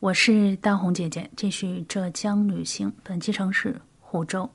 [0.00, 2.92] 我是大红姐姐，继续浙江旅行。
[3.02, 4.48] 本期城市湖州。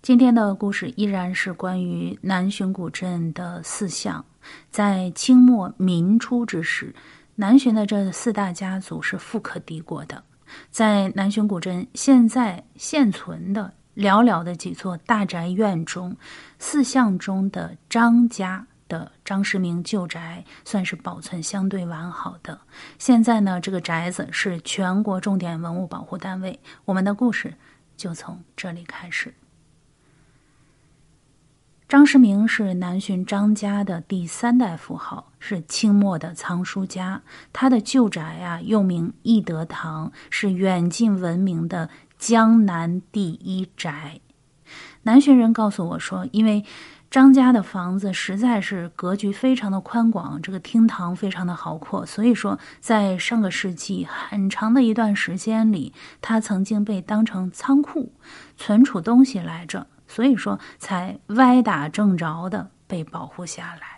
[0.00, 4.24] 今天的故事依然是关于南浔古镇的四巷。
[4.70, 6.94] 在清末民初之时，
[7.34, 10.24] 南浔的这四大家族是富可敌国的。
[10.70, 16.16] 在南浔古镇现在现存的寥寥的几座大宅院中，
[16.58, 18.66] 四巷中的张家。
[18.88, 22.58] 的张世明旧宅算是保存相对完好的。
[22.98, 26.58] 现在呢，这个宅子是全国重点文物保护单位。
[26.84, 27.54] 我们的故事
[27.96, 29.34] 就从这里开始。
[31.88, 37.22] 张世明是南浔张家的第三代富豪，是清末的藏书家。
[37.50, 44.20] 他的旧宅啊，又名义德堂，是远近闻名的江南第一宅。
[45.08, 46.62] 南浔人告诉我说，因为。
[47.10, 58.12] 张家的房子实在是格局非常的宽广，这个厅堂非常的豪阔，所以说在上个世纪很长的一段时间里，它曾经被当成仓库
[58.58, 63.97] 存储东西来着，所以说才歪打正着的被保护下来。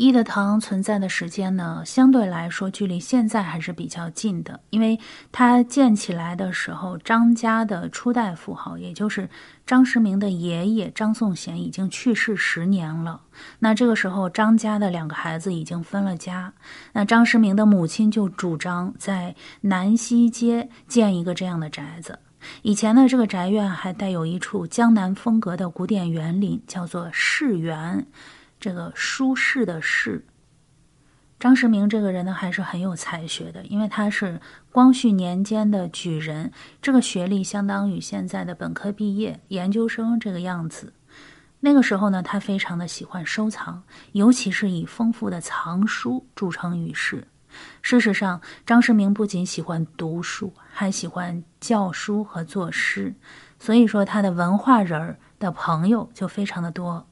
[0.00, 4.98] 一德堂存在的时间呢，相对来说距离现在还是比较近的，因为
[5.30, 9.28] 它建起来的时候，张家的初代富豪，也就是
[9.66, 13.20] 张时明的爷爷张颂贤已经去世十年了。
[13.58, 16.50] 那这个时候，张家的两个孩子已经分了家，
[16.94, 22.18] 那张时明的母亲就主张在南西街建一个这样的宅子。
[22.62, 28.06] 以前的这个宅院还带有一处江南风格的古典园林，叫做世园。
[28.60, 30.26] 这个舒适的适，
[31.38, 34.38] 张世明这个人呢，还是很有才学的，因为他是
[34.70, 40.92] 光绪年间的举人，这个学历相当于现在的本科毕业、研究生这个样子。
[41.60, 47.26] 那个时候呢，他非常的喜欢收藏，尤其是以丰富的藏书著称于世。
[47.82, 53.14] 事实上，张世明不仅喜欢读书，还喜欢教书和作诗，
[53.58, 57.06] 所以说他的文化人儿的朋友就非常的多。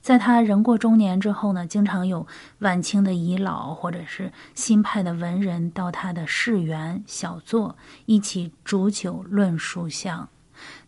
[0.00, 2.26] 在他人过中年之后呢，经常有
[2.60, 7.76] 晚清的遗老或者是新派的文人到他的世园小坐，
[8.06, 10.28] 一起煮酒论书香。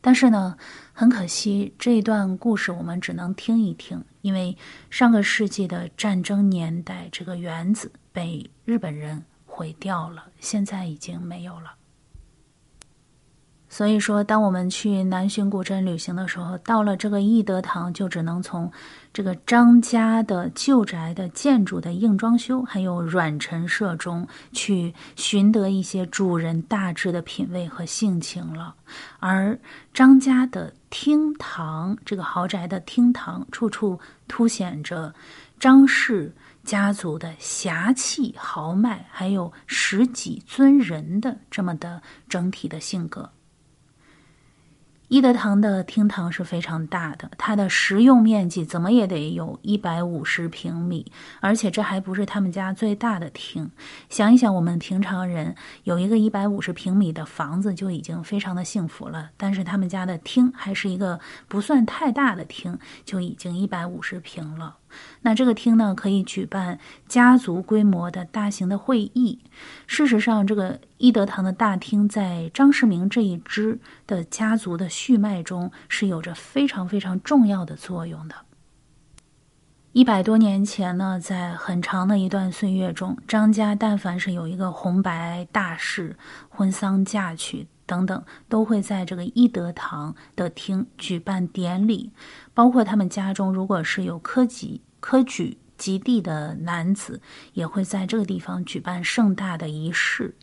[0.00, 0.56] 但是呢，
[0.92, 4.56] 很可惜这一段故事我们只能听一听，因为
[4.88, 11.74] 上个世纪的战争年代，这个园子被日本人毁掉了，现在已经没有了。
[13.72, 18.70] 所以说，当我们去南浔古镇旅行的时候，到了这个义德堂，就只能从
[19.12, 28.74] 这个张家的旧宅的建筑的硬装修，还有软陈设中去寻得一些主人大致的品味和性情了。
[29.20, 29.56] 而
[29.94, 35.14] 张家的厅堂，这个豪宅的厅堂，处处凸显着
[35.60, 43.30] 张氏家族的侠气豪迈，还有十几尊人的这么的整体的性格。
[45.10, 51.10] 一德堂的厅堂是非常大的，它的实用面积怎么也得有一百五十平米，
[51.40, 53.68] 而且这还不是他们家最大的厅。
[54.08, 64.76] 想一想，我们平常人有一个一百五十平米的房子就已经非常的幸福了，但是他们家的厅还是一个不算太大的厅，就已经一百五十平了。
[65.22, 66.78] 那这个厅呢，可以举办
[67.08, 69.40] 家族规模的大型的会议。
[69.86, 78.34] 事实上，这个一德堂的大厅在张世明这一支的家族的血脉中是有着非常非常重要的作用的。
[79.92, 86.16] 一百多年前呢，在很长的一段岁月中，张家但凡是有一个红白大事、
[86.48, 92.12] 婚丧嫁娶等等，都会在这个一德堂的厅举办典礼。
[92.54, 97.20] 包括他们家中，如果是有科举科举及第的男子，
[97.54, 100.36] 也会在这个地方举办盛大的仪式。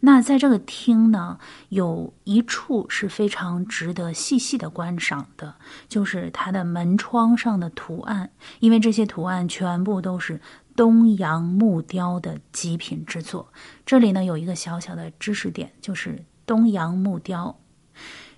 [0.00, 5.54] 那在这个厅呢，有一处是非常值得细细的观赏的，
[5.88, 10.40] 就是它的门窗上的图案，因为这些图案全部都是
[10.74, 13.52] 东洋木雕的极品之作。
[13.86, 17.60] 这里呢有一个小小的知识点，就是东洋木雕。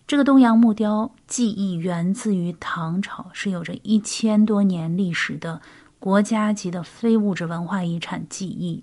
[0.06, 5.62] 这个东洋木雕技艺源自于唐朝，是有着一千多年历史的
[5.98, 8.82] 国家级的非物质文化遗产技艺。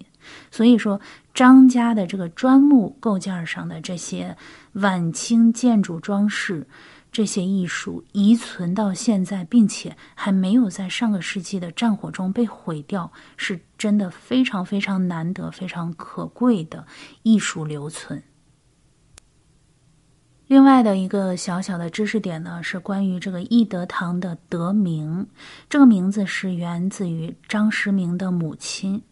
[0.49, 0.99] 所以说，
[1.31, 4.35] 张家的这个砖木构件上的这些
[4.71, 6.65] 晚清建筑装饰，
[7.11, 16.87] 这些艺术遗存到现在，并且还没有在上个世纪的战火中被毁掉，是真的非常非常难得、非常可贵的
[17.21, 18.23] 艺术留存。
[20.49, 25.27] 另外的一个小小的知识点呢，是关于这个益德堂的得名。
[25.69, 29.03] 这个名字是源自于张时明的母亲。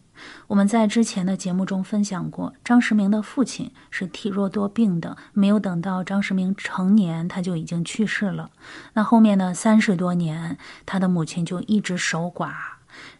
[0.48, 8.50] 我们在之前的节目中分享过，张时明的父亲是体弱多病的，没有等到张时明成年，他就已经去世了。
[8.94, 12.50] 那后面呢，三十多年，他的母亲就一直守寡。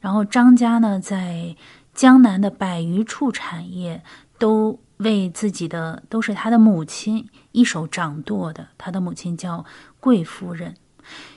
[0.00, 1.54] 然后张家呢，在
[1.94, 4.02] 江南的百余处产业
[4.40, 8.68] 都为自己的，都是他的母亲一手掌舵的。
[8.76, 9.64] 他的母亲叫
[10.00, 10.76] 贵夫人。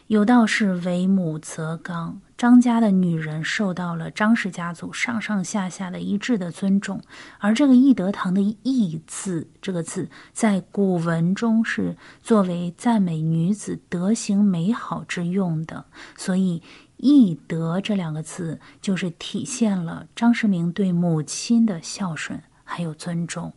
[0.07, 7.01] 有道是为母则刚，张家的女人受到了张氏家族上上下下的一致的尊重。
[7.39, 15.85] 而这个懿德堂的“懿”字，这个字在古文中是作为赞美女子德行美好之用的，
[16.17, 16.61] 所以
[16.97, 23.51] “懿德”这两个字就是体现了张世明对母亲的孝顺还有尊重。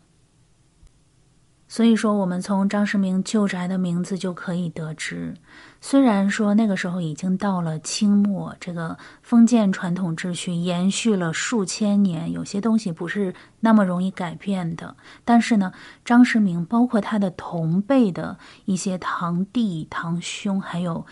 [1.67, 5.35] 所以说，我们从张世明旧宅的名字就可以得知，
[5.81, 14.95] 虽然说那个时候已经到了清末，这个封建传统秩序延续了数千年，有些东西不是那么容易改变的。
[15.25, 15.73] 但是呢，
[16.05, 21.05] 张世明包括他的同辈的一些堂弟、堂兄，还有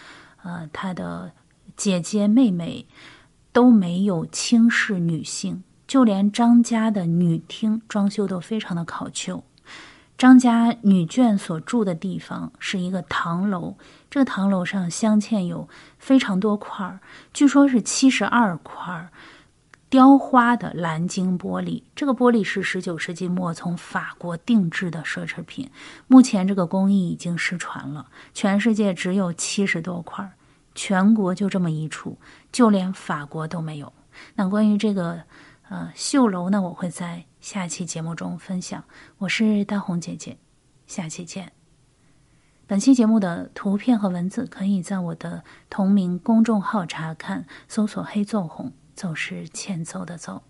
[0.45, 1.33] 呃他的
[1.77, 2.87] 姐姐、妹妹，
[3.53, 9.45] 都没有轻视女性，就连张家的女厅装修都非常的考究。
[10.17, 13.77] 张家女眷所住的地方是一个唐楼，
[14.09, 15.69] 这个唐楼上镶嵌有
[15.99, 17.01] 非常多块儿，
[17.35, 19.11] 据说是七十二块儿
[19.91, 21.83] 雕花的蓝晶玻璃。
[21.95, 25.71] 这个玻璃是十九世纪末从法国定制的奢侈品，
[26.07, 30.33] 目前这个工艺已经失传了，全世界只有七十多块儿
[30.75, 32.17] 全国就这么一处，
[32.51, 33.93] 就连法国都没有。
[34.37, 35.25] 那关于这个。
[35.73, 38.85] 呃，绣楼呢，我会在下期节目中分享。
[39.17, 40.37] 我是大红姐姐，
[40.87, 41.51] 下期见。
[42.67, 50.43] 本期节目的图片和文字可以在我的同名公众号查看，搜索“黑奏红”，奏是欠揍的奏。